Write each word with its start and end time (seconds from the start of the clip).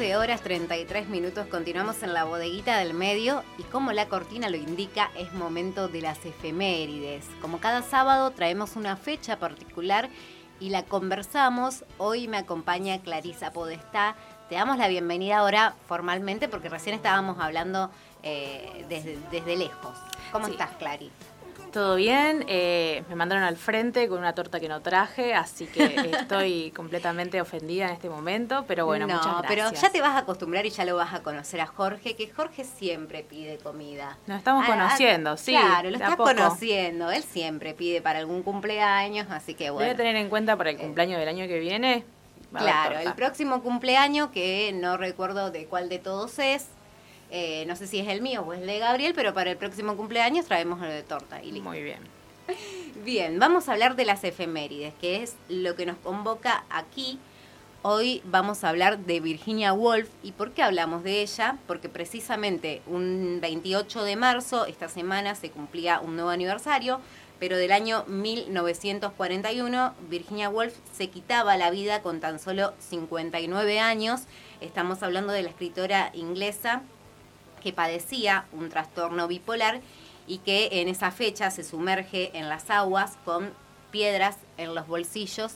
12 0.00 0.16
horas 0.16 0.40
33 0.40 1.10
minutos 1.10 1.46
continuamos 1.48 2.02
en 2.02 2.14
la 2.14 2.24
bodeguita 2.24 2.78
del 2.78 2.94
medio 2.94 3.44
y 3.58 3.64
como 3.64 3.92
la 3.92 4.08
cortina 4.08 4.48
lo 4.48 4.56
indica 4.56 5.10
es 5.14 5.30
momento 5.34 5.88
de 5.88 6.00
las 6.00 6.24
efemérides. 6.24 7.26
Como 7.42 7.60
cada 7.60 7.82
sábado 7.82 8.30
traemos 8.30 8.76
una 8.76 8.96
fecha 8.96 9.38
particular 9.38 10.08
y 10.58 10.70
la 10.70 10.84
conversamos. 10.84 11.84
Hoy 11.98 12.28
me 12.28 12.38
acompaña 12.38 13.02
Clarisa 13.02 13.52
Podestá. 13.52 14.16
Te 14.48 14.54
damos 14.54 14.78
la 14.78 14.88
bienvenida 14.88 15.36
ahora 15.36 15.74
formalmente 15.86 16.48
porque 16.48 16.70
recién 16.70 16.94
estábamos 16.94 17.38
hablando 17.38 17.90
eh, 18.22 18.86
desde, 18.88 19.18
desde, 19.30 19.54
lejos. 19.54 19.98
¿Cómo 20.32 20.46
estás, 20.46 20.70
Clarisa? 20.78 21.12
Todo 21.72 21.96
bien, 21.96 22.44
eh, 22.48 23.04
me 23.08 23.14
mandaron 23.14 23.44
al 23.44 23.56
frente 23.56 24.08
con 24.08 24.18
una 24.18 24.34
torta 24.34 24.58
que 24.58 24.68
no 24.68 24.80
traje, 24.80 25.34
así 25.34 25.66
que 25.66 25.84
estoy 26.20 26.72
completamente 26.72 27.40
ofendida 27.40 27.86
en 27.86 27.92
este 27.92 28.08
momento, 28.08 28.64
pero 28.66 28.86
bueno, 28.86 29.06
muchas 29.06 29.42
gracias. 29.42 29.46
pero 29.48 29.70
ya 29.80 29.90
te 29.90 30.00
vas 30.00 30.16
a 30.16 30.18
acostumbrar 30.18 30.66
y 30.66 30.70
ya 30.70 30.84
lo 30.84 30.96
vas 30.96 31.14
a 31.14 31.22
conocer 31.22 31.60
a 31.60 31.66
Jorge, 31.66 32.16
que 32.16 32.28
Jorge 32.28 32.64
siempre 32.64 33.22
pide 33.22 33.58
comida. 33.58 34.18
Nos 34.26 34.38
estamos 34.38 34.64
ah, 34.66 34.72
conociendo, 34.72 35.36
sí. 35.36 35.52
Claro, 35.52 35.90
lo 35.90 35.96
estás 35.96 36.16
conociendo, 36.16 37.10
él 37.10 37.22
siempre 37.22 37.74
pide 37.74 38.02
para 38.02 38.18
algún 38.18 38.42
cumpleaños, 38.42 39.28
así 39.30 39.54
que 39.54 39.70
bueno. 39.70 39.86
Voy 39.86 39.94
a 39.94 39.96
tener 39.96 40.16
en 40.16 40.28
cuenta 40.28 40.56
para 40.56 40.70
el 40.70 40.76
eh, 40.76 40.80
cumpleaños 40.80 41.18
del 41.18 41.28
año 41.28 41.46
que 41.46 41.58
viene. 41.60 42.04
Claro, 42.52 42.98
el 42.98 43.12
próximo 43.14 43.62
cumpleaños, 43.62 44.30
que 44.30 44.72
no 44.74 44.96
recuerdo 44.96 45.50
de 45.50 45.66
cuál 45.66 45.88
de 45.88 45.98
todos 45.98 46.38
es, 46.38 46.66
eh, 47.30 47.64
no 47.66 47.76
sé 47.76 47.86
si 47.86 48.00
es 48.00 48.08
el 48.08 48.22
mío 48.22 48.42
o 48.42 48.52
es 48.52 48.60
el 48.60 48.66
de 48.66 48.78
Gabriel, 48.78 49.12
pero 49.14 49.32
para 49.32 49.50
el 49.50 49.56
próximo 49.56 49.96
cumpleaños 49.96 50.46
traemos 50.46 50.80
lo 50.80 50.86
de 50.86 51.02
torta. 51.02 51.42
Y 51.42 51.60
Muy 51.60 51.82
bien. 51.82 52.00
Bien, 53.04 53.38
vamos 53.38 53.68
a 53.68 53.72
hablar 53.72 53.96
de 53.96 54.04
las 54.04 54.24
efemérides, 54.24 54.92
que 55.00 55.22
es 55.22 55.36
lo 55.48 55.76
que 55.76 55.86
nos 55.86 55.96
convoca 55.98 56.64
aquí. 56.68 57.18
Hoy 57.82 58.20
vamos 58.24 58.62
a 58.62 58.68
hablar 58.68 58.98
de 58.98 59.20
Virginia 59.20 59.72
Woolf. 59.72 60.08
¿Y 60.22 60.32
por 60.32 60.50
qué 60.52 60.62
hablamos 60.62 61.02
de 61.02 61.22
ella? 61.22 61.56
Porque 61.66 61.88
precisamente 61.88 62.82
un 62.86 63.38
28 63.40 64.02
de 64.02 64.16
marzo, 64.16 64.66
esta 64.66 64.88
semana, 64.88 65.34
se 65.34 65.50
cumplía 65.50 66.00
un 66.00 66.16
nuevo 66.16 66.30
aniversario, 66.30 67.00
pero 67.38 67.56
del 67.56 67.72
año 67.72 68.04
1941, 68.06 69.94
Virginia 70.10 70.50
Woolf 70.50 70.74
se 70.92 71.08
quitaba 71.08 71.56
la 71.56 71.70
vida 71.70 72.02
con 72.02 72.20
tan 72.20 72.38
solo 72.38 72.74
59 72.80 73.80
años. 73.80 74.22
Estamos 74.60 75.02
hablando 75.02 75.32
de 75.32 75.42
la 75.42 75.48
escritora 75.48 76.10
inglesa 76.12 76.82
que 77.60 77.72
padecía 77.72 78.46
un 78.52 78.68
trastorno 78.68 79.28
bipolar 79.28 79.80
y 80.26 80.38
que 80.38 80.68
en 80.80 80.88
esa 80.88 81.10
fecha 81.10 81.50
se 81.50 81.64
sumerge 81.64 82.36
en 82.36 82.48
las 82.48 82.70
aguas 82.70 83.18
con 83.24 83.52
piedras 83.90 84.36
en 84.56 84.74
los 84.74 84.86
bolsillos 84.86 85.54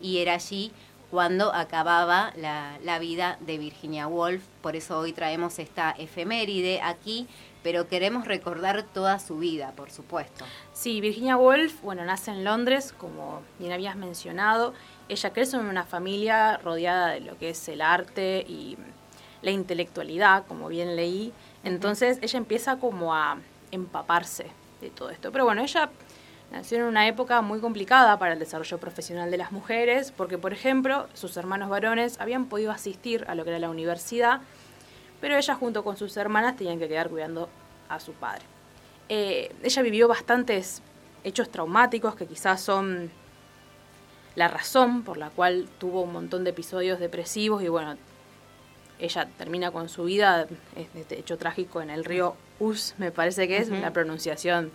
y 0.00 0.18
era 0.18 0.34
allí 0.34 0.72
cuando 1.10 1.54
acababa 1.54 2.32
la, 2.36 2.98
vida 2.98 3.38
de 3.40 3.58
Virginia 3.58 4.08
Woolf. 4.08 4.42
Por 4.60 4.76
eso 4.76 4.98
hoy 4.98 5.12
traemos 5.12 5.58
esta 5.58 5.92
efeméride 5.92 6.80
aquí, 6.82 7.28
pero 7.62 7.88
queremos 7.88 8.26
recordar 8.26 8.82
toda 8.82 9.18
su 9.18 9.38
vida, 9.38 9.72
por 9.76 9.90
supuesto. 9.90 10.44
Sí, 10.72 11.00
Virginia 11.00 11.36
Woolf, 11.36 11.80
bueno, 11.82 12.04
nace 12.04 12.32
en 12.32 12.44
Londres, 12.44 12.94
como 12.96 13.42
bien 13.58 13.72
habías 13.72 13.96
mencionado. 13.96 14.74
Ella 15.08 15.32
crece 15.32 15.56
en 15.56 15.66
una 15.66 15.84
familia 15.84 16.56
rodeada 16.58 17.08
de 17.12 17.20
lo 17.20 17.38
que 17.38 17.50
es 17.50 17.68
el 17.68 17.80
arte 17.80 18.44
y 18.48 18.76
la 19.42 19.50
intelectualidad, 19.50 20.46
como 20.46 20.68
bien 20.68 20.96
leí. 20.96 21.32
Entonces 21.64 22.18
ella 22.22 22.38
empieza 22.38 22.78
como 22.78 23.14
a 23.14 23.38
empaparse 23.70 24.46
de 24.80 24.90
todo 24.90 25.10
esto. 25.10 25.32
Pero 25.32 25.44
bueno, 25.44 25.62
ella 25.62 25.90
nació 26.50 26.78
en 26.78 26.84
una 26.84 27.08
época 27.08 27.40
muy 27.42 27.60
complicada 27.60 28.18
para 28.18 28.32
el 28.34 28.38
desarrollo 28.38 28.78
profesional 28.78 29.30
de 29.30 29.36
las 29.36 29.52
mujeres, 29.52 30.12
porque 30.16 30.38
por 30.38 30.52
ejemplo 30.52 31.08
sus 31.14 31.36
hermanos 31.36 31.68
varones 31.68 32.20
habían 32.20 32.46
podido 32.46 32.70
asistir 32.70 33.24
a 33.28 33.34
lo 33.34 33.44
que 33.44 33.50
era 33.50 33.58
la 33.58 33.70
universidad, 33.70 34.40
pero 35.20 35.36
ella 35.36 35.54
junto 35.54 35.82
con 35.82 35.96
sus 35.96 36.16
hermanas 36.16 36.56
tenían 36.56 36.78
que 36.78 36.88
quedar 36.88 37.08
cuidando 37.08 37.48
a 37.88 38.00
su 38.00 38.12
padre. 38.12 38.42
Eh, 39.08 39.54
ella 39.62 39.82
vivió 39.82 40.08
bastantes 40.08 40.82
hechos 41.24 41.50
traumáticos 41.50 42.14
que 42.14 42.26
quizás 42.26 42.60
son 42.60 43.10
la 44.34 44.48
razón 44.48 45.02
por 45.02 45.16
la 45.16 45.30
cual 45.30 45.68
tuvo 45.78 46.02
un 46.02 46.12
montón 46.12 46.44
de 46.44 46.50
episodios 46.50 47.00
depresivos 47.00 47.62
y 47.62 47.68
bueno, 47.68 47.96
ella 48.98 49.28
termina 49.36 49.70
con 49.70 49.88
su 49.88 50.04
vida, 50.04 50.46
este 50.94 51.18
hecho 51.18 51.36
trágico 51.36 51.82
en 51.82 51.90
el 51.90 52.04
río 52.04 52.34
Us, 52.58 52.94
me 52.98 53.10
parece 53.10 53.46
que 53.48 53.58
es, 53.58 53.68
la 53.68 53.92
pronunciación 53.92 54.70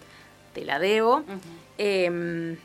te 0.54 0.64
la 0.66 0.80
debo. 0.80 1.24
Em, 1.78 2.58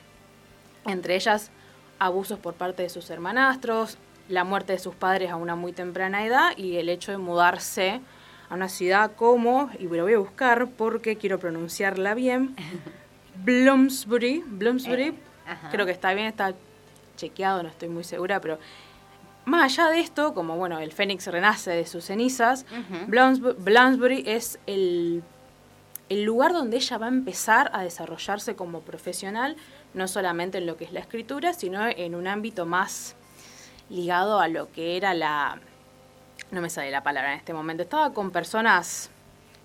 entre 0.86 1.14
ellas, 1.16 1.50
abusos 1.98 2.38
por 2.38 2.54
parte 2.54 2.82
de 2.82 2.88
sus 2.88 3.08
hermanastros, 3.10 3.96
la 4.28 4.44
muerte 4.44 4.72
de 4.72 4.78
sus 4.78 4.94
padres 4.94 5.30
a 5.30 5.36
una 5.36 5.56
muy 5.56 5.72
temprana 5.72 6.26
edad 6.26 6.56
y 6.56 6.76
el 6.76 6.88
hecho 6.88 7.12
de 7.12 7.18
mudarse 7.18 8.00
a 8.48 8.54
una 8.54 8.68
ciudad 8.68 9.12
como, 9.16 9.70
y 9.78 9.84
lo 9.84 10.02
voy 10.02 10.14
a 10.14 10.18
buscar 10.18 10.68
porque 10.68 11.16
quiero 11.16 11.38
pronunciarla 11.38 12.14
bien, 12.14 12.54
Bloomsbury, 13.44 14.44
Bloomsbury, 14.46 15.08
eh, 15.08 15.16
creo 15.70 15.86
que 15.86 15.92
está 15.92 16.12
bien, 16.14 16.26
está 16.26 16.54
chequeado, 17.16 17.62
no 17.62 17.68
estoy 17.68 17.88
muy 17.88 18.04
segura, 18.04 18.40
pero 18.40 18.58
más 19.46 19.78
allá 19.78 19.90
de 19.90 20.00
esto, 20.00 20.34
como 20.34 20.56
bueno, 20.56 20.80
el 20.80 20.92
Fénix 20.92 21.28
renace 21.28 21.70
de 21.70 21.86
sus 21.86 22.04
cenizas, 22.04 22.66
Bloomsbury, 23.06 24.24
es 24.26 24.58
el, 24.66 25.22
el, 26.08 26.24
lugar 26.24 26.52
donde 26.52 26.78
ella 26.78 26.98
va 26.98 27.06
a 27.06 27.10
empezar 27.10 27.70
a 27.72 27.82
desarrollarse 27.82 28.56
como 28.56 28.80
profesional, 28.80 29.56
no 29.94 30.08
solamente 30.08 30.58
en 30.58 30.66
lo 30.66 30.76
que 30.76 30.84
es 30.84 30.92
la 30.92 30.98
escritura, 30.98 31.54
sino 31.54 31.86
en 31.86 32.16
un 32.16 32.26
ámbito 32.26 32.66
más 32.66 33.14
ligado 33.88 34.40
a 34.40 34.48
lo 34.48 34.70
que 34.72 34.96
era 34.96 35.14
la... 35.14 35.60
No 36.50 36.60
me 36.60 36.68
sale 36.68 36.90
la 36.90 37.04
palabra 37.04 37.32
en 37.32 37.38
este 37.38 37.54
momento, 37.54 37.84
estaba 37.84 38.12
con 38.12 38.32
personas... 38.32 39.10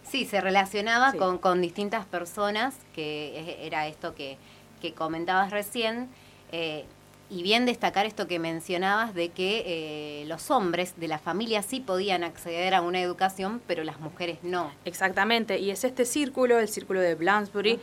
Sí, 0.04 0.26
se 0.26 0.42
relacionaba 0.42 1.14
Con, 1.14 1.40
con, 1.40 1.60
distintas 1.60 2.06
personas, 2.06 2.76
que 2.94 3.66
era 3.66 3.88
esto 3.88 4.14
que, 4.14 4.38
que 4.80 4.94
comentabas 4.94 5.50
recién. 5.50 6.10
Eh, 6.52 6.86
y 7.32 7.44
bien 7.44 7.66
destacar 7.66 8.06
esto 8.06 8.28
que 8.28 8.40
mencionabas 8.40 9.14
de 9.14 9.30
que 9.30 9.64
eh, 9.66 10.26
los 10.26 10.52
hombres 10.52 10.96
de 10.98 11.08
la 11.08 11.18
familia 11.18 11.62
sí 11.62 11.80
podían 11.80 12.26
acceder 12.26 12.74
a 12.74 12.82
una 12.82 13.00
educación, 13.00 13.62
pero 13.68 13.86
las 13.86 14.02
mujeres 14.02 14.40
no. 14.44 14.70
Exactamente, 14.84 15.58
y 15.58 15.72
es 15.72 15.86
este 15.86 16.04
círculo, 16.04 16.60
el 16.60 16.68
círculo 16.68 17.00
de 17.00 17.16
Bloomsbury, 17.16 17.80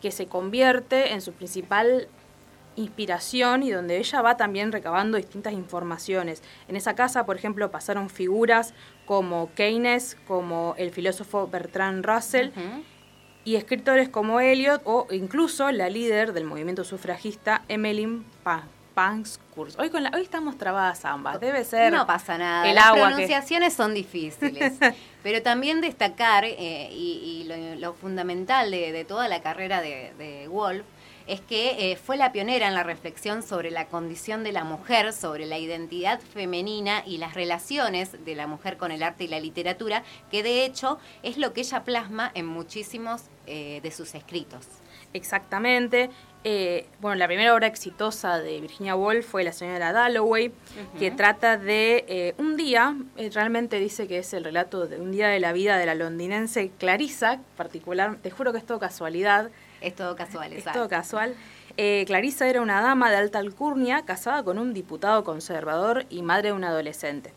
que 0.00 0.12
se 0.12 0.26
convierte 0.26 1.12
en 1.12 1.22
su 1.22 1.32
principal 1.32 2.06
inspiración 2.76 3.64
y 3.64 3.72
donde 3.72 3.98
ella 3.98 4.22
va 4.22 4.36
también 4.36 4.70
recabando 4.70 5.16
distintas 5.16 5.54
informaciones. 5.54 6.42
En 6.68 6.76
esa 6.76 6.94
casa, 6.94 7.26
por 7.26 7.36
ejemplo, 7.36 7.72
pasaron 7.72 8.08
figuras 8.08 8.74
como 9.06 9.50
Keynes, 9.54 10.16
como 10.28 10.76
el 10.78 10.92
filósofo 10.92 11.48
Bertrand 11.48 12.06
Russell, 12.06 12.50
y 13.44 13.56
escritores 13.56 14.08
como 14.08 14.40
Eliot 14.40 14.82
o 14.84 15.08
incluso 15.10 15.70
la 15.72 15.90
líder 15.90 16.32
del 16.32 16.44
movimiento 16.44 16.84
sufragista, 16.84 17.62
Emmeline 17.68 18.24
Pank. 18.94 19.26
Pankhurst. 19.26 19.78
Hoy, 19.78 19.90
con 19.90 20.04
hoy 20.14 20.22
estamos 20.22 20.56
trabadas 20.56 21.04
ambas, 21.04 21.40
debe 21.40 21.64
ser. 21.64 21.92
No 21.92 22.06
pasa 22.06 22.38
nada, 22.38 22.72
las 22.72 22.92
pronunciaciones 22.92 23.74
son 23.74 23.94
difíciles. 23.94 24.74
pero 25.22 25.42
también 25.42 25.80
destacar, 25.80 26.44
eh, 26.44 26.88
y, 26.92 27.44
lo, 27.78 27.94
fundamental 27.94 28.70
de, 28.70 29.04
toda 29.04 29.28
la 29.28 29.42
carrera 29.42 29.80
de, 29.80 30.48
Wolf, 30.48 30.84
es 31.26 31.40
que 31.40 31.92
eh, 31.92 31.96
fue 31.96 32.18
la 32.18 32.32
pionera 32.32 32.68
en 32.68 32.74
la 32.74 32.82
reflexión 32.82 33.42
sobre 33.42 33.70
la 33.70 33.86
condición 33.86 34.44
de 34.44 34.52
la 34.52 34.64
mujer, 34.64 35.12
sobre 35.14 35.46
la 35.46 35.58
identidad 35.58 36.20
femenina 36.20 37.02
y 37.06 37.16
las 37.16 37.32
relaciones 37.32 38.24
de 38.24 38.34
la 38.34 38.46
mujer 38.46 38.76
con 38.76 38.92
el 38.92 39.02
arte 39.02 39.24
y 39.24 39.28
la 39.28 39.40
literatura, 39.40 40.02
que 40.30 40.42
de 40.42 40.66
hecho 40.66 40.98
es 41.22 41.38
lo 41.38 41.54
que 41.54 41.62
ella 41.62 41.82
plasma 41.84 42.30
en 42.34 42.44
muchísimos 42.44 43.22
eh, 43.46 43.80
de 43.82 43.90
sus 43.90 44.14
escritos. 44.14 44.66
Exactamente. 45.14 46.10
Eh, 46.46 46.86
bueno, 47.00 47.14
la 47.14 47.26
primera 47.26 47.54
obra 47.54 47.66
exitosa 47.66 48.38
de 48.38 48.60
Virginia 48.60 48.94
Woolf 48.94 49.26
fue 49.26 49.44
La 49.44 49.52
señora 49.52 49.92
Dalloway, 49.92 50.52
que 50.98 51.10
trata 51.10 51.56
de 51.56 52.04
eh, 52.06 52.34
un 52.36 52.58
día, 52.58 52.94
eh, 53.16 53.30
realmente 53.32 53.78
dice 53.78 54.06
que 54.06 54.18
es 54.18 54.34
el 54.34 54.44
relato 54.44 54.86
de 54.86 55.00
un 55.00 55.10
día 55.10 55.28
de 55.28 55.40
la 55.40 55.54
vida 55.54 55.78
de 55.78 55.86
la 55.86 55.94
londinense 55.94 56.70
Clarissa, 56.78 57.40
particular, 57.56 58.18
te 58.20 58.30
juro 58.30 58.52
que 58.52 58.58
es 58.58 58.66
todo 58.66 58.78
casualidad. 58.78 59.50
Es 59.80 59.94
todo 59.94 60.16
casual, 60.16 60.52
Es 60.52 60.64
todo 60.64 60.88
casual. 60.88 61.34
Clarissa 61.76 62.48
era 62.48 62.60
una 62.60 62.82
dama 62.82 63.10
de 63.10 63.16
alta 63.16 63.38
alcurnia, 63.38 64.02
casada 64.04 64.42
con 64.42 64.58
un 64.58 64.74
diputado 64.74 65.24
conservador 65.24 66.06
y 66.10 66.22
madre 66.22 66.48
de 66.48 66.52
un 66.54 66.64
adolescente. 66.64 67.32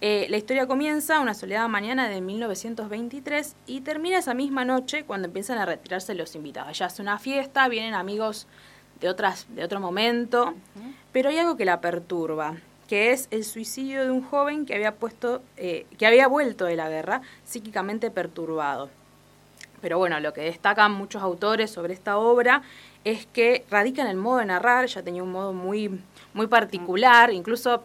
Eh, 0.00 0.26
la 0.30 0.36
historia 0.36 0.68
comienza 0.68 1.18
una 1.18 1.34
soleada 1.34 1.66
mañana 1.66 2.08
de 2.08 2.20
1923 2.20 3.56
y 3.66 3.80
termina 3.80 4.18
esa 4.18 4.32
misma 4.32 4.64
noche 4.64 5.04
cuando 5.04 5.26
empiezan 5.26 5.58
a 5.58 5.66
retirarse 5.66 6.14
los 6.14 6.36
invitados. 6.36 6.78
Ya 6.78 6.86
es 6.86 7.00
una 7.00 7.18
fiesta, 7.18 7.66
vienen 7.68 7.94
amigos 7.94 8.46
de, 9.00 9.08
otras, 9.08 9.46
de 9.48 9.64
otro 9.64 9.80
momento, 9.80 10.54
pero 11.10 11.30
hay 11.30 11.38
algo 11.38 11.56
que 11.56 11.64
la 11.64 11.80
perturba, 11.80 12.54
que 12.86 13.10
es 13.10 13.26
el 13.32 13.44
suicidio 13.44 14.04
de 14.04 14.12
un 14.12 14.22
joven 14.22 14.66
que 14.66 14.76
había, 14.76 14.94
puesto, 14.94 15.42
eh, 15.56 15.86
que 15.98 16.06
había 16.06 16.28
vuelto 16.28 16.66
de 16.66 16.76
la 16.76 16.88
guerra 16.88 17.22
psíquicamente 17.44 18.12
perturbado. 18.12 18.90
Pero 19.80 19.98
bueno, 19.98 20.20
lo 20.20 20.32
que 20.32 20.42
destacan 20.42 20.92
muchos 20.92 21.22
autores 21.22 21.72
sobre 21.72 21.94
esta 21.94 22.18
obra 22.18 22.62
es 23.04 23.26
que 23.26 23.64
radica 23.68 24.02
en 24.02 24.08
el 24.08 24.16
modo 24.16 24.38
de 24.38 24.46
narrar, 24.46 24.86
ya 24.86 25.02
tenía 25.02 25.24
un 25.24 25.32
modo 25.32 25.52
muy, 25.52 26.00
muy 26.34 26.46
particular, 26.46 27.32
incluso 27.32 27.82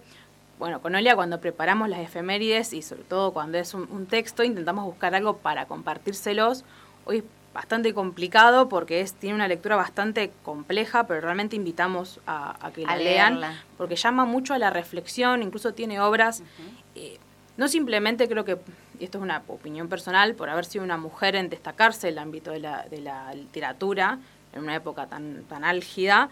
bueno, 0.64 0.82
con 0.82 0.96
Olia 0.96 1.14
cuando 1.18 1.42
preparamos 1.42 1.90
las 1.90 2.00
efemérides 2.00 2.72
y 2.72 2.82
sobre 2.82 3.04
todo 3.04 3.34
cuando 3.34 3.58
es 3.58 3.74
un, 3.74 4.06
texto, 4.06 4.46
intentamos 4.46 4.86
buscar 4.86 5.14
algo 5.14 5.36
para 5.36 5.66
compartírselos. 5.66 6.64
Hoy 7.04 7.18
es 7.18 7.24
bastante 7.54 7.94
complicado 7.94 8.70
porque 8.70 9.02
es, 9.02 9.14
tiene 9.14 9.36
una 9.36 9.50
lectura 9.50 9.76
bastante 9.76 10.32
compleja, 10.42 11.06
pero 11.06 11.20
realmente 11.20 11.58
invitamos 11.58 12.22
a, 12.28 12.72
que 12.74 12.86
la 12.86 12.96
lean 12.96 13.42
porque 13.78 13.98
llama 13.98 14.24
mucho 14.24 14.54
a 14.54 14.58
la 14.58 14.70
reflexión, 14.70 15.44
incluso 15.44 15.74
tiene 15.74 16.00
obras, 16.00 16.44
eh, 16.96 17.20
no 17.58 17.68
simplemente 17.68 18.30
creo 18.30 18.46
que, 18.46 18.58
y 19.02 19.04
esto 19.04 19.18
es 19.18 19.22
una 19.22 19.44
opinión 19.50 19.90
personal, 19.90 20.34
por 20.34 20.50
haber 20.50 20.64
sido 20.64 20.86
una 20.86 20.96
mujer 20.96 21.36
en 21.36 21.50
destacarse 21.50 22.08
en 22.08 22.14
el 22.14 22.20
ámbito 22.20 22.52
de 22.52 22.60
la, 22.62 22.86
de 22.90 23.02
la 23.02 23.34
literatura 23.34 24.18
en 24.54 24.62
una 24.62 24.76
época 24.76 25.08
tan, 25.08 25.44
tan 25.44 25.66
álgida, 25.66 26.30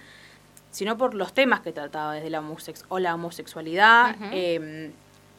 sino 0.72 0.98
por 0.98 1.14
los 1.14 1.34
temas 1.34 1.60
que 1.60 1.72
trataba 1.72 2.14
desde 2.14 2.30
la 2.30 2.40
homosex 2.40 2.86
o 2.90 3.00
la 3.00 3.14
homosexualidad, 3.14 4.16
em, 4.32 4.92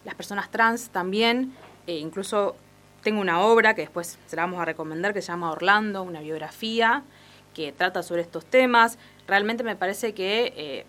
las 0.04 0.14
personas 0.14 0.50
trans 0.50 0.90
también, 0.90 1.54
e 1.86 1.96
incluso 1.96 2.54
tengo 3.02 3.20
una 3.20 3.40
obra 3.40 3.74
que 3.74 3.82
después 3.82 4.18
se 4.26 4.36
la 4.36 4.42
vamos 4.42 4.60
a 4.60 4.64
recomendar 4.64 5.12
que 5.12 5.22
se 5.22 5.28
llama 5.28 5.50
Orlando, 5.50 6.02
una 6.02 6.20
biografía 6.20 7.02
que 7.54 7.72
trata 7.72 8.02
sobre 8.02 8.22
estos 8.22 8.44
temas. 8.44 8.98
Realmente 9.26 9.64
me 9.64 9.76
parece 9.76 10.14
que 10.14 10.52
eh, 10.56 10.86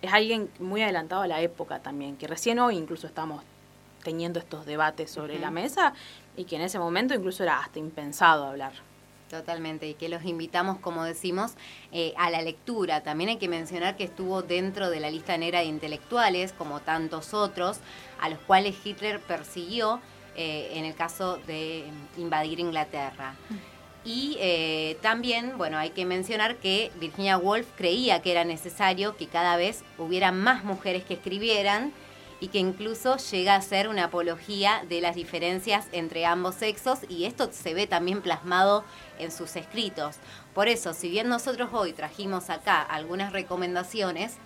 es 0.00 0.12
alguien 0.12 0.50
muy 0.58 0.82
adelantado 0.82 1.22
a 1.22 1.26
la 1.26 1.40
época 1.40 1.80
también, 1.80 2.16
que 2.16 2.26
recién 2.26 2.58
hoy 2.58 2.76
incluso 2.76 3.06
estamos 3.06 3.42
teniendo 4.02 4.38
estos 4.38 4.66
debates 4.66 5.10
sobre 5.10 5.38
la 5.38 5.50
mesa 5.50 5.94
y 6.36 6.44
que 6.44 6.56
en 6.56 6.62
ese 6.62 6.78
momento 6.78 7.14
incluso 7.14 7.42
era 7.42 7.60
hasta 7.60 7.78
impensado 7.78 8.46
hablar. 8.46 8.72
Totalmente, 9.32 9.88
y 9.88 9.94
que 9.94 10.10
los 10.10 10.26
invitamos, 10.26 10.76
como 10.76 11.04
decimos, 11.04 11.52
eh, 11.90 12.12
a 12.18 12.28
la 12.28 12.42
lectura. 12.42 13.02
También 13.02 13.30
hay 13.30 13.36
que 13.36 13.48
mencionar 13.48 13.96
que 13.96 14.04
estuvo 14.04 14.42
dentro 14.42 14.90
de 14.90 15.00
la 15.00 15.10
lista 15.10 15.38
negra 15.38 15.60
de 15.60 15.64
intelectuales, 15.64 16.52
como 16.52 16.80
tantos 16.80 17.32
otros, 17.32 17.78
a 18.20 18.28
los 18.28 18.38
cuales 18.40 18.74
Hitler 18.84 19.20
persiguió 19.20 20.02
eh, 20.36 20.72
en 20.74 20.84
el 20.84 20.94
caso 20.94 21.38
de 21.46 21.86
invadir 22.18 22.60
Inglaterra. 22.60 23.34
Y 24.04 24.36
eh, 24.38 24.98
también, 25.00 25.56
bueno, 25.56 25.78
hay 25.78 25.90
que 25.90 26.04
mencionar 26.04 26.56
que 26.56 26.90
Virginia 27.00 27.38
Woolf 27.38 27.68
creía 27.74 28.20
que 28.20 28.32
era 28.32 28.44
necesario 28.44 29.16
que 29.16 29.28
cada 29.28 29.56
vez 29.56 29.82
hubiera 29.96 30.30
más 30.30 30.62
mujeres 30.62 31.04
que 31.04 31.14
escribieran 31.14 31.94
y 32.42 32.48
que 32.48 32.58
incluso 32.58 33.18
llega 33.18 33.54
a 33.54 33.62
ser 33.62 33.86
una 33.86 34.06
apología 34.06 34.84
de 34.88 35.00
las 35.00 35.14
diferencias 35.14 35.86
entre 35.92 36.26
ambos 36.26 36.56
sexos 36.56 36.98
y 37.08 37.26
esto 37.26 37.48
se 37.52 37.72
ve 37.72 37.86
también 37.86 38.20
plasmado 38.20 38.82
en 39.20 39.30
sus 39.30 39.54
escritos. 39.54 40.16
Por 40.52 40.66
eso, 40.66 40.92
si 40.92 41.08
bien 41.08 41.28
nosotros 41.28 41.70
hoy 41.72 41.92
trajimos 41.92 42.50
acá 42.50 42.82
algunas 42.82 43.32
recomendaciones, 43.32 44.38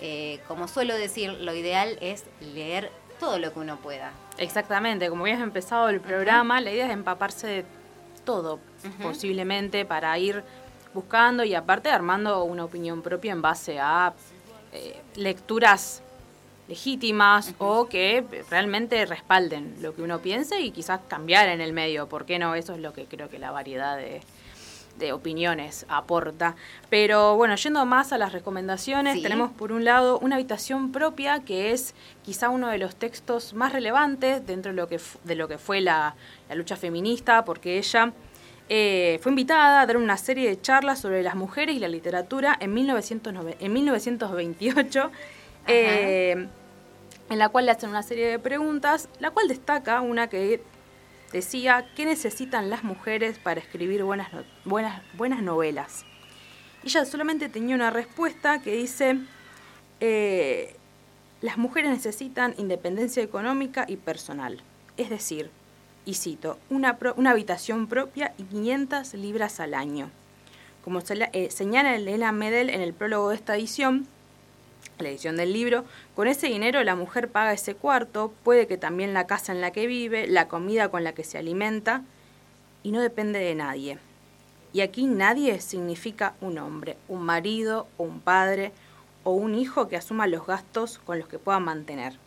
eh, 0.00 0.40
como 0.48 0.66
suelo 0.66 0.96
decir, 0.96 1.30
lo 1.30 1.54
ideal 1.54 1.96
es 2.00 2.24
leer 2.40 2.90
todo 3.20 3.38
lo 3.38 3.52
que 3.52 3.60
uno 3.60 3.76
pueda. 3.76 4.10
Exactamente, 4.36 5.08
como 5.08 5.22
habías 5.22 5.40
empezado 5.40 5.88
el 5.90 6.00
programa, 6.00 6.60
la 6.60 6.72
idea 6.72 6.86
es 6.86 6.92
empaparse 6.92 7.46
de 7.46 7.64
todo, 8.24 8.58
posiblemente, 9.00 9.84
para 9.84 10.18
ir 10.18 10.42
buscando 10.92 11.44
y 11.44 11.54
aparte 11.54 11.88
armando 11.88 12.42
una 12.42 12.64
opinión 12.64 13.00
propia 13.00 13.30
en 13.30 13.42
base 13.42 13.78
a 13.78 14.12
eh, 14.72 15.00
lecturas 15.14 16.02
legítimas 16.68 17.54
o 17.58 17.88
que 17.88 18.24
realmente 18.50 19.04
respalden 19.06 19.76
lo 19.80 19.94
que 19.94 20.02
uno 20.02 20.20
piense 20.20 20.60
y 20.60 20.70
quizás 20.70 21.00
cambiar 21.08 21.48
en 21.48 21.60
el 21.60 21.72
medio. 21.72 22.08
¿Por 22.08 22.24
qué 22.24 22.38
no? 22.38 22.54
Eso 22.54 22.74
es 22.74 22.80
lo 22.80 22.92
que 22.92 23.04
creo 23.04 23.28
que 23.28 23.38
la 23.38 23.50
variedad 23.50 23.96
de, 23.96 24.22
opiniones 25.12 25.84
aporta. 25.88 26.56
Pero 26.88 27.36
bueno, 27.36 27.56
yendo 27.56 27.84
más 27.84 28.14
a 28.14 28.18
las 28.18 28.32
recomendaciones, 28.32 29.20
tenemos 29.20 29.50
por 29.50 29.70
un 29.70 29.84
lado 29.84 30.18
una 30.20 30.36
habitación 30.36 30.92
propia 30.92 31.40
que 31.40 31.72
es 31.72 31.94
quizá 32.22 32.48
uno 32.48 32.68
de 32.68 32.78
los 32.78 32.96
textos 32.96 33.52
más 33.52 33.72
relevantes 33.72 34.46
dentro 34.46 34.72
de 34.72 34.76
lo 34.76 34.88
que, 34.88 34.98
de 35.24 35.34
lo 35.34 35.46
que 35.46 35.58
fue 35.58 35.82
la, 35.82 36.14
lucha 36.54 36.76
feminista, 36.76 37.44
porque 37.44 37.78
ella... 37.78 38.12
Eh, 38.70 39.18
fue 39.20 39.30
invitada 39.30 39.82
a 39.82 39.86
dar 39.86 39.98
una 39.98 40.16
serie 40.16 40.48
de 40.48 40.58
charlas 40.58 40.98
sobre 40.98 41.22
las 41.22 41.34
mujeres 41.34 41.76
y 41.76 41.78
la 41.78 41.88
literatura 41.88 42.56
en, 42.58 42.72
1909, 42.72 43.58
en 43.60 43.72
1928 43.74 45.10
eh, 45.66 46.48
en 47.30 47.38
la 47.38 47.48
cual 47.48 47.66
le 47.66 47.72
hacen 47.72 47.90
una 47.90 48.02
serie 48.02 48.26
de 48.26 48.38
preguntas, 48.38 49.08
la 49.20 49.30
cual 49.30 49.48
destaca 49.48 50.00
una 50.00 50.28
que 50.28 50.60
decía, 51.32 51.86
¿qué 51.96 52.04
necesitan 52.04 52.70
las 52.70 52.84
mujeres 52.84 53.38
para 53.38 53.60
escribir 53.60 54.02
buenas, 54.04 54.28
buenas, 54.64 55.02
buenas 55.14 55.42
novelas? 55.42 56.04
Ella 56.84 57.04
solamente 57.04 57.48
tenía 57.48 57.74
una 57.74 57.90
respuesta 57.90 58.60
que 58.60 58.76
dice, 58.76 59.18
eh, 60.00 60.76
las 61.40 61.56
mujeres 61.56 61.90
necesitan 61.90 62.54
independencia 62.58 63.22
económica 63.22 63.84
y 63.88 63.96
personal, 63.96 64.62
es 64.96 65.10
decir, 65.10 65.50
y 66.04 66.14
cito, 66.14 66.58
una, 66.68 66.98
una 67.16 67.30
habitación 67.30 67.86
propia 67.86 68.34
y 68.36 68.44
500 68.44 69.14
libras 69.14 69.60
al 69.60 69.74
año. 69.74 70.10
Como 70.84 71.00
eh, 71.00 71.50
señala 71.50 71.96
Elena 71.96 72.32
Medel 72.32 72.68
en 72.68 72.82
el 72.82 72.92
prólogo 72.92 73.30
de 73.30 73.36
esta 73.36 73.56
edición, 73.56 74.06
la 74.98 75.08
edición 75.08 75.36
del 75.36 75.52
libro, 75.52 75.84
con 76.14 76.28
ese 76.28 76.46
dinero 76.46 76.82
la 76.84 76.94
mujer 76.94 77.28
paga 77.28 77.52
ese 77.52 77.74
cuarto, 77.74 78.32
puede 78.42 78.66
que 78.66 78.76
también 78.76 79.14
la 79.14 79.26
casa 79.26 79.52
en 79.52 79.60
la 79.60 79.72
que 79.72 79.86
vive, 79.86 80.26
la 80.26 80.48
comida 80.48 80.88
con 80.88 81.04
la 81.04 81.12
que 81.12 81.24
se 81.24 81.38
alimenta, 81.38 82.02
y 82.82 82.92
no 82.92 83.00
depende 83.00 83.38
de 83.38 83.54
nadie. 83.54 83.98
Y 84.72 84.80
aquí 84.80 85.06
nadie 85.06 85.60
significa 85.60 86.34
un 86.40 86.58
hombre, 86.58 86.96
un 87.08 87.22
marido 87.22 87.86
o 87.96 88.04
un 88.04 88.20
padre 88.20 88.72
o 89.22 89.32
un 89.32 89.54
hijo 89.54 89.88
que 89.88 89.96
asuma 89.96 90.26
los 90.26 90.46
gastos 90.46 90.98
con 90.98 91.18
los 91.18 91.28
que 91.28 91.38
pueda 91.38 91.60
mantener. 91.60 92.18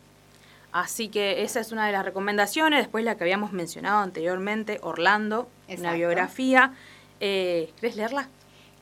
Así 0.72 1.08
que 1.08 1.42
esa 1.42 1.60
es 1.60 1.72
una 1.72 1.86
de 1.86 1.92
las 1.92 2.04
recomendaciones. 2.04 2.80
Después 2.80 3.04
la 3.04 3.16
que 3.16 3.24
habíamos 3.24 3.52
mencionado 3.52 3.98
anteriormente, 3.98 4.80
Orlando, 4.82 5.48
una 5.68 5.92
biografía. 5.92 6.74
Eh, 7.20 7.72
¿Querés 7.80 7.96
leerla? 7.96 8.28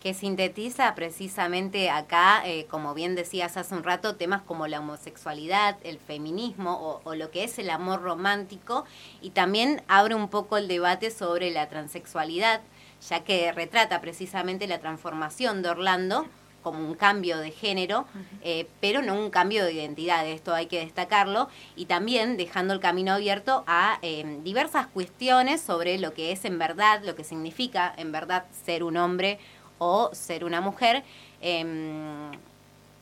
Que 0.03 0.15
sintetiza 0.15 0.95
precisamente 0.95 1.91
acá, 1.91 2.43
eh, 2.45 2.67
como 2.71 2.95
bien 2.95 3.15
decías 3.15 3.57
hace 3.57 3.75
un 3.75 3.83
rato, 3.83 4.17
temas 4.17 4.43
como 4.43 4.67
la 4.67 4.81
homosexualidad, 4.81 5.77
el 5.83 5.99
feminismo 5.99 7.01
o, 7.05 7.15
lo 7.15 7.31
que 7.31 7.45
es 7.45 7.59
el 7.59 7.71
amor 7.71 8.03
romántico 8.03 8.85
y 9.21 9.31
también 9.31 9.83
abre 9.89 10.15
un 10.15 10.29
poco 10.29 10.57
el 10.59 10.69
debate 10.69 11.11
sobre 11.11 11.51
la 11.51 11.69
transexualidad, 11.69 12.61
ya 13.09 13.25
que 13.25 13.53
retrata 13.53 14.01
precisamente 14.01 14.67
la 14.67 14.81
transformación 14.81 15.63
de 15.63 15.71
Orlando 15.71 16.27
como 16.67 16.81
un 16.81 16.97
cambio 16.97 17.39
de 17.39 17.53
género, 17.53 18.07
eh, 18.43 18.67
pero 18.81 19.01
no 19.01 19.15
un 19.15 19.31
cambio 19.31 19.65
de 19.65 19.73
identidad, 19.73 20.27
esto 20.27 20.53
hay 20.53 20.67
que 20.67 20.81
destacarlo, 20.81 21.49
y 21.77 21.85
también 21.85 22.37
dejando 22.37 22.75
el 22.75 22.81
camino 22.81 23.13
abierto 23.13 23.63
a 23.69 24.01
eh, 24.03 24.41
diversas 24.43 24.89
cuestiones 24.89 25.61
sobre 25.61 25.97
lo 25.99 26.13
que 26.13 26.33
es 26.33 26.45
en 26.45 26.59
verdad, 26.59 27.05
lo 27.05 27.15
que 27.15 27.23
significa 27.23 27.95
en 27.97 28.11
verdad 28.11 28.47
ser 28.65 28.83
un 28.83 28.97
hombre 28.97 29.39
o 29.79 30.11
ser 30.15 30.45
una 30.45 30.61
mujer, 30.61 31.05
em, 31.41 32.31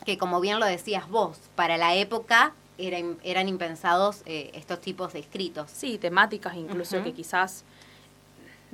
que 0.04 0.19
como 0.19 0.40
bien 0.40 0.61
lo 0.61 0.66
decías 0.66 1.09
vos, 1.09 1.38
para 1.54 1.76
la 1.76 1.95
época 1.95 2.52
eran 2.76 3.49
impensados 3.49 4.23
eh, 4.26 4.50
estos 4.54 4.81
tipos 4.81 5.12
de 5.12 5.21
escritos. 5.21 5.71
Sí, 5.71 5.97
temáticas 5.97 6.57
incluso 6.57 7.02
que 7.04 7.12
quizás 7.12 7.64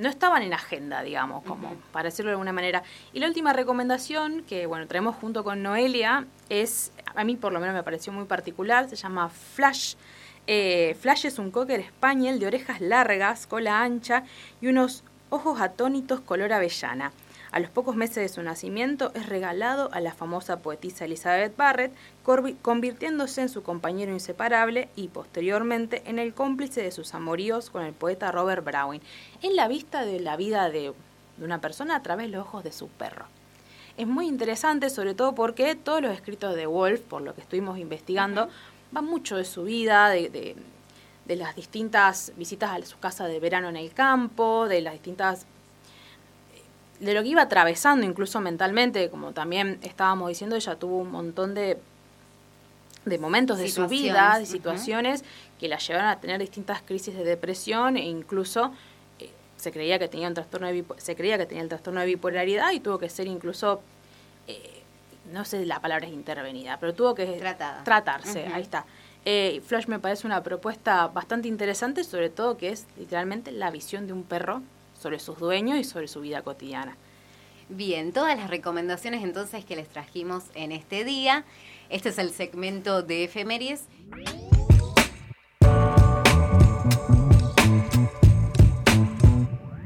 no 0.00 0.08
estaban 0.08 0.42
en 0.42 0.54
agenda, 0.54 1.02
digamos, 1.02 1.44
como 1.44 1.74
para 1.92 2.04
decirlo 2.04 2.30
de 2.30 2.32
alguna 2.32 2.52
manera. 2.52 2.82
Y 3.12 3.20
la 3.20 3.26
última 3.26 3.52
recomendación 3.52 4.42
que, 4.48 4.64
bueno, 4.64 4.86
traemos 4.86 5.16
junto 5.16 5.44
con 5.44 5.62
Noelia 5.62 6.26
es, 6.48 6.92
a 7.14 7.22
mí 7.24 7.36
por 7.36 7.52
lo 7.52 7.60
menos 7.60 7.74
me 7.74 7.82
pareció 7.82 8.10
muy 8.10 8.24
particular, 8.24 8.88
se 8.88 8.96
llama 8.96 9.28
Flash. 9.28 9.96
Eh, 10.46 10.96
Flash 10.98 11.26
es 11.26 11.38
un 11.38 11.50
cocker 11.50 11.86
spaniel 11.86 12.40
de 12.40 12.46
orejas 12.46 12.80
largas, 12.80 13.46
cola 13.46 13.82
ancha 13.82 14.24
y 14.62 14.68
unos 14.68 15.04
ojos 15.28 15.60
atónitos 15.60 16.20
color 16.20 16.54
avellana. 16.54 17.12
A 17.52 17.58
los 17.58 17.70
pocos 17.70 17.96
meses 17.96 18.16
de 18.16 18.28
su 18.28 18.42
nacimiento 18.42 19.10
es 19.14 19.28
regalado 19.28 19.90
a 19.92 20.00
la 20.00 20.14
famosa 20.14 20.60
poetisa 20.60 21.04
Elizabeth 21.04 21.56
Barrett, 21.56 21.92
convirtiéndose 22.62 23.42
en 23.42 23.48
su 23.48 23.64
compañero 23.64 24.12
inseparable 24.12 24.88
y 24.94 25.08
posteriormente 25.08 26.02
en 26.06 26.20
el 26.20 26.32
cómplice 26.32 26.80
de 26.80 26.92
sus 26.92 27.12
amoríos 27.12 27.68
con 27.70 27.84
el 27.84 27.92
poeta 27.92 28.30
Robert 28.30 28.64
Browning, 28.64 29.02
en 29.42 29.56
la 29.56 29.66
vista 29.66 30.04
de 30.04 30.20
la 30.20 30.36
vida 30.36 30.70
de 30.70 30.92
una 31.40 31.60
persona 31.60 31.96
a 31.96 32.02
través 32.02 32.26
de 32.26 32.36
los 32.36 32.46
ojos 32.46 32.62
de 32.62 32.70
su 32.70 32.86
perro. 32.88 33.24
Es 33.96 34.06
muy 34.06 34.28
interesante, 34.28 34.88
sobre 34.88 35.14
todo 35.14 35.34
porque 35.34 35.74
todos 35.74 36.00
los 36.00 36.12
escritos 36.12 36.54
de 36.54 36.66
Wolf, 36.66 37.00
por 37.00 37.22
lo 37.22 37.34
que 37.34 37.40
estuvimos 37.40 37.78
investigando, 37.78 38.48
van 38.92 39.06
mucho 39.06 39.36
de 39.36 39.44
su 39.44 39.64
vida, 39.64 40.08
de, 40.08 40.56
de 41.24 41.36
las 41.36 41.56
distintas 41.56 42.32
visitas 42.36 42.70
a 42.70 42.86
su 42.86 42.98
casa 43.00 43.26
de 43.26 43.40
verano 43.40 43.68
en 43.68 43.76
el 43.76 43.92
campo, 43.92 44.68
de 44.68 44.82
las 44.82 44.92
distintas 44.92 45.46
de 47.00 47.14
lo 47.14 47.22
que 47.22 47.28
iba 47.28 47.42
atravesando 47.42 48.06
incluso 48.06 48.40
mentalmente, 48.40 49.08
como 49.08 49.32
también 49.32 49.78
estábamos 49.82 50.28
diciendo, 50.28 50.56
ella 50.56 50.76
tuvo 50.76 50.98
un 50.98 51.10
montón 51.10 51.54
de, 51.54 51.78
de 53.06 53.18
momentos 53.18 53.58
de 53.58 53.68
su 53.68 53.88
vida, 53.88 54.38
de 54.38 54.46
situaciones 54.46 55.24
que 55.58 55.68
la 55.68 55.78
llevaron 55.78 56.08
a 56.08 56.20
tener 56.20 56.38
distintas 56.38 56.82
crisis 56.82 57.16
de 57.16 57.24
depresión 57.24 57.96
e 57.96 58.04
incluso 58.04 58.72
eh, 59.18 59.30
se 59.56 59.72
creía 59.72 59.98
que 59.98 60.08
tenía 60.08 60.28
un 60.28 60.34
trastorno 60.34 60.68
de 60.68 60.84
se 60.98 61.16
creía 61.16 61.38
que 61.38 61.46
tenía 61.46 61.62
el 61.62 61.68
trastorno 61.68 62.00
de 62.00 62.06
bipolaridad 62.06 62.72
y 62.72 62.80
tuvo 62.80 62.98
que 62.98 63.08
ser 63.08 63.26
incluso 63.26 63.80
eh, 64.46 64.82
no 65.32 65.44
sé 65.44 65.64
la 65.64 65.80
palabra 65.80 66.06
es 66.06 66.12
intervenida, 66.12 66.76
pero 66.78 66.94
tuvo 66.94 67.14
que 67.14 67.40
tratarse, 67.84 68.46
ahí 68.46 68.62
está. 68.62 68.84
Eh, 69.24 69.62
Flash 69.66 69.86
me 69.86 69.98
parece 69.98 70.26
una 70.26 70.42
propuesta 70.42 71.06
bastante 71.08 71.46
interesante, 71.48 72.04
sobre 72.04 72.30
todo 72.30 72.56
que 72.56 72.70
es 72.70 72.86
literalmente 72.98 73.52
la 73.52 73.70
visión 73.70 74.06
de 74.06 74.12
un 74.12 74.22
perro 74.22 74.62
sobre 75.00 75.18
sus 75.18 75.38
dueños 75.38 75.78
y 75.78 75.84
sobre 75.84 76.08
su 76.08 76.20
vida 76.20 76.42
cotidiana. 76.42 76.96
Bien, 77.68 78.12
todas 78.12 78.36
las 78.36 78.50
recomendaciones 78.50 79.22
entonces 79.22 79.64
que 79.64 79.76
les 79.76 79.88
trajimos 79.88 80.44
en 80.54 80.72
este 80.72 81.04
día. 81.04 81.44
Este 81.88 82.10
es 82.10 82.18
el 82.18 82.30
segmento 82.30 83.02
de 83.02 83.24
efemérides. 83.24 83.84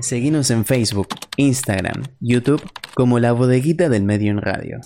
Seguimos 0.01 0.51
en 0.51 0.65
Facebook, 0.65 1.09
Instagram, 1.37 2.03
YouTube 2.21 2.63
como 2.95 3.19
La 3.19 3.33
Bodeguita 3.33 3.89
del 3.89 4.03
Medio 4.03 4.33
en 4.33 4.39
Radio. 4.43 4.81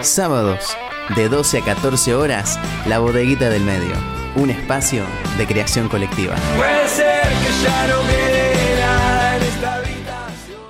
Sábados, 0.00 0.76
de 1.14 1.28
12 1.28 1.58
a 1.58 1.64
14 1.64 2.14
horas, 2.14 2.58
La 2.86 3.00
Bodeguita 3.00 3.50
del 3.50 3.64
Medio, 3.64 3.94
un 4.36 4.50
espacio 4.50 5.04
de 5.36 5.46
creación 5.46 5.88
colectiva. 5.88 6.36
Puede 6.56 6.88
ser 6.88 7.22
que 7.22 7.64
ya 7.64 7.86
no 7.88 8.37